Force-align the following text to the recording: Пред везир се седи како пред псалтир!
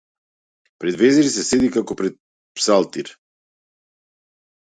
Пред 0.83 0.95
везир 1.01 1.27
се 1.33 1.43
седи 1.49 1.69
како 1.75 1.97
пред 1.99 2.17
псалтир! 2.61 3.13